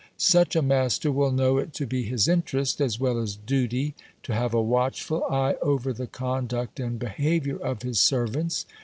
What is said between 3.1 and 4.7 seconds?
as duty, to have a